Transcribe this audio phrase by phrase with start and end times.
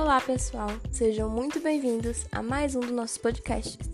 [0.00, 0.68] Olá, pessoal!
[0.92, 3.90] Sejam muito bem-vindos a mais um dos nossos podcasts.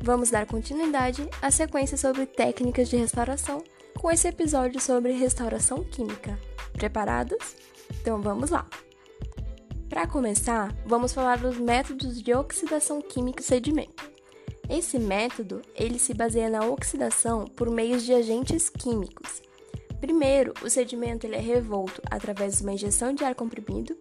[0.00, 3.62] Vamos dar continuidade à sequência sobre técnicas de restauração
[4.00, 6.40] com esse episódio sobre restauração química.
[6.72, 7.54] Preparados?
[8.00, 8.66] Então vamos lá!
[9.90, 14.10] Para começar, vamos falar dos métodos de oxidação química sedimento.
[14.70, 19.42] Esse método, ele se baseia na oxidação por meio de agentes químicos.
[20.00, 23.94] Primeiro, o sedimento ele é revolto através de uma injeção de ar comprimido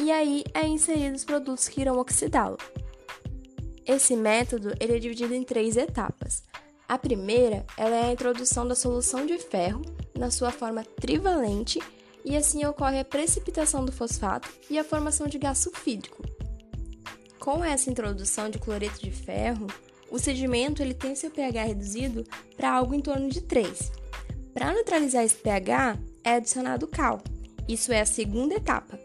[0.00, 2.58] e aí é inserido os produtos que irão oxidá-lo.
[3.86, 6.42] Esse método ele é dividido em três etapas.
[6.88, 9.82] A primeira é a introdução da solução de ferro
[10.16, 11.80] na sua forma trivalente
[12.24, 16.22] e assim ocorre a precipitação do fosfato e a formação de gás sulfídrico.
[17.38, 19.66] Com essa introdução de cloreto de ferro,
[20.10, 22.24] o sedimento ele tem seu pH reduzido
[22.56, 23.90] para algo em torno de 3.
[24.54, 27.20] Para neutralizar esse pH, é adicionado cal.
[27.66, 28.98] Isso é a segunda etapa.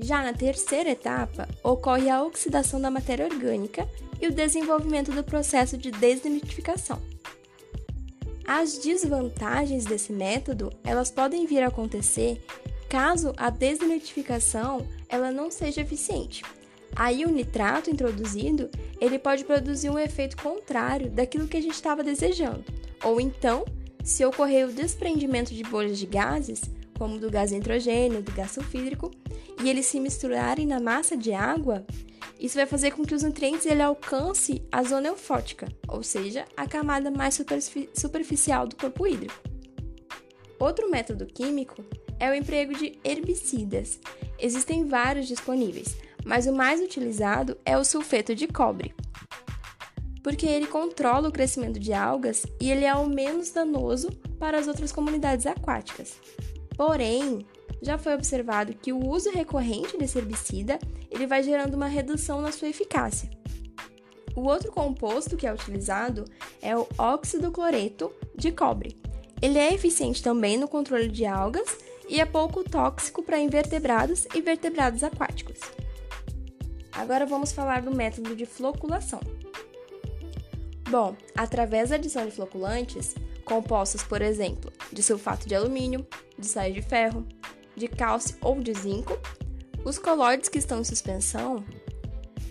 [0.00, 3.88] Já na terceira etapa, ocorre a oxidação da matéria orgânica
[4.20, 7.00] e o desenvolvimento do processo de desnitrificação.
[8.46, 12.42] As desvantagens desse método, elas podem vir a acontecer
[12.88, 16.42] caso a desnitrificação ela não seja eficiente.
[16.96, 22.02] Aí o nitrato introduzido, ele pode produzir um efeito contrário daquilo que a gente estava
[22.02, 22.64] desejando.
[23.04, 23.64] Ou então,
[24.02, 26.62] se ocorrer o desprendimento de bolhas de gases,
[26.96, 29.10] como do gás nitrogênio, do gás sulfídrico,
[29.62, 31.84] e eles se misturarem na massa de água,
[32.38, 36.66] isso vai fazer com que os nutrientes ele alcance a zona eufótica, ou seja, a
[36.66, 37.40] camada mais
[37.94, 39.34] superficial do corpo hídrico.
[40.58, 41.84] Outro método químico
[42.18, 44.00] é o emprego de herbicidas.
[44.38, 48.94] Existem vários disponíveis, mas o mais utilizado é o sulfeto de cobre,
[50.22, 54.68] porque ele controla o crescimento de algas e ele é o menos danoso para as
[54.68, 56.16] outras comunidades aquáticas.
[56.76, 57.44] Porém,
[57.82, 60.78] já foi observado que o uso recorrente desse herbicida
[61.10, 63.30] ele vai gerando uma redução na sua eficácia.
[64.34, 66.24] O outro composto que é utilizado
[66.62, 69.00] é o óxido cloreto de cobre.
[69.40, 71.78] Ele é eficiente também no controle de algas
[72.08, 75.58] e é pouco tóxico para invertebrados e vertebrados aquáticos.
[76.92, 79.20] Agora vamos falar do método de floculação.
[80.90, 86.06] Bom, através da adição de floculantes, compostos, por exemplo, de sulfato de alumínio,
[86.38, 87.26] de sais de ferro,
[87.78, 89.18] de cálcio ou de zinco,
[89.84, 91.64] os colóides que estão em suspensão,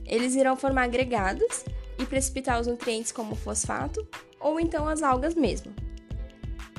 [0.06, 1.66] eles irão formar agregados
[2.00, 4.08] e precipitar os nutrientes como fosfato
[4.40, 5.74] ou então as algas mesmo.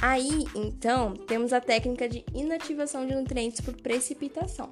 [0.00, 4.70] Aí, então, temos a técnica de inativação de nutrientes por precipitação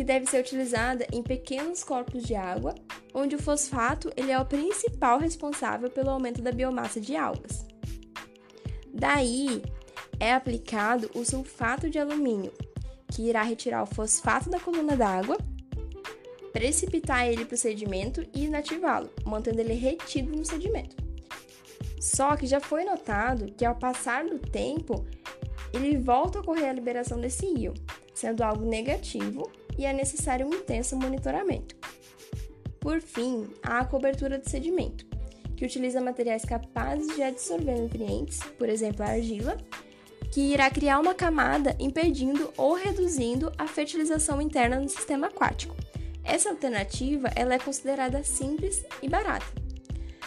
[0.00, 2.74] que deve ser utilizada em pequenos corpos de água,
[3.12, 7.66] onde o fosfato ele é o principal responsável pelo aumento da biomassa de algas.
[8.94, 9.62] Daí
[10.20, 12.52] é aplicado o sulfato de alumínio,
[13.08, 15.38] que irá retirar o fosfato da coluna d'água,
[16.52, 20.94] precipitar ele para o sedimento e inativá-lo, mantendo ele retido no sedimento.
[22.00, 25.06] Só que já foi notado que ao passar do tempo,
[25.72, 27.74] ele volta a ocorrer a liberação desse íon,
[28.14, 31.76] sendo algo negativo e é necessário um intenso monitoramento.
[32.80, 35.06] Por fim, há a cobertura de sedimento,
[35.56, 39.56] que utiliza materiais capazes de absorver nutrientes, por exemplo, a argila,
[40.30, 45.74] que irá criar uma camada impedindo ou reduzindo a fertilização interna no sistema aquático.
[46.22, 49.46] Essa alternativa ela é considerada simples e barata.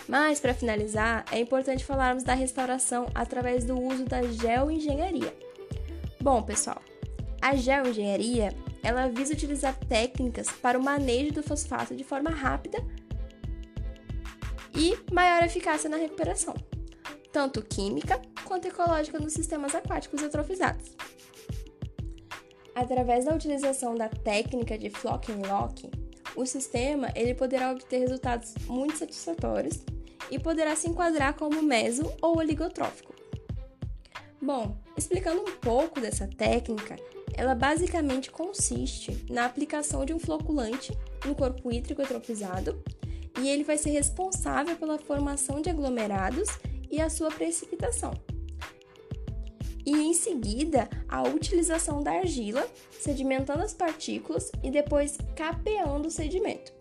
[0.08, 5.34] Mas, para finalizar, é importante falarmos da restauração através do uso da geoengenharia.
[6.20, 6.81] Bom, pessoal,
[7.41, 8.53] a geoengenharia
[8.84, 12.85] ela visa utilizar técnicas para o manejo do fosfato de forma rápida
[14.75, 16.53] e maior eficácia na recuperação,
[17.31, 20.92] tanto química quanto ecológica nos sistemas aquáticos eutrofizados.
[22.76, 25.90] Através da utilização da técnica de flock and lock,
[26.36, 29.84] o sistema ele poderá obter resultados muito satisfatórios
[30.32, 33.14] e poderá se enquadrar como meso ou oligotrófico.
[34.42, 36.96] Bom, explicando um pouco dessa técnica,
[37.35, 42.84] ela basicamente consiste na aplicação de um floculante no corpo hídrico eutrofizado
[43.40, 46.50] e ele vai ser responsável pela formação de aglomerados
[46.91, 48.14] e a sua precipitação.
[49.85, 56.72] E em seguida, a utilização da argila, sedimentando as partículas e depois capeando o sedimento,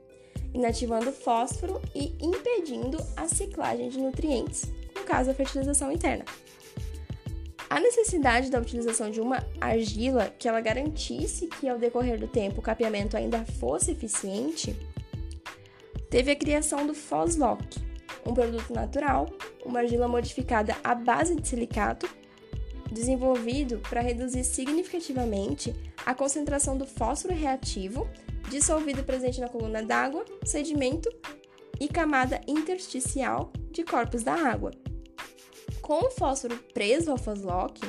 [0.54, 6.24] inativando o fósforo e impedindo a ciclagem de nutrientes, no caso a fertilização interna.
[7.68, 12.60] A necessidade da utilização de uma argila que ela garantisse que ao decorrer do tempo
[12.60, 14.76] o capeamento ainda fosse eficiente,
[16.10, 17.64] teve a criação do Foslock,
[18.26, 19.26] um produto natural,
[19.64, 22.06] uma argila modificada à base de silicato,
[22.92, 25.74] desenvolvido para reduzir significativamente
[26.04, 28.08] a concentração do fósforo reativo
[28.48, 31.08] dissolvido presente na coluna d'água, sedimento
[31.80, 34.70] e camada intersticial de corpos da água.
[35.80, 37.80] Com o fósforo preso ao Foslock,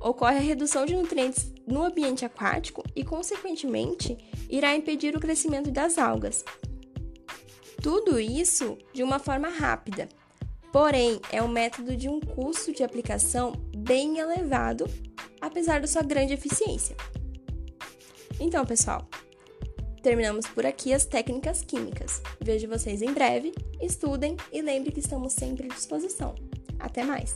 [0.00, 4.18] ocorre a redução de nutrientes no ambiente aquático e, consequentemente,
[4.48, 6.44] irá impedir o crescimento das algas.
[7.82, 10.08] Tudo isso de uma forma rápida,
[10.72, 13.52] porém é um método de um custo de aplicação
[13.90, 14.88] bem elevado,
[15.40, 16.96] apesar da sua grande eficiência.
[18.38, 19.08] Então, pessoal,
[20.00, 22.22] terminamos por aqui as técnicas químicas.
[22.40, 26.36] Vejo vocês em breve, estudem e lembre que estamos sempre à disposição.
[26.78, 27.34] Até mais!